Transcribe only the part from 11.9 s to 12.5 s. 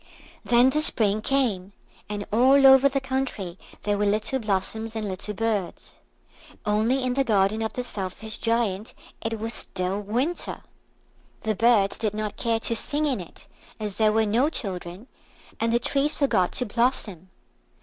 did not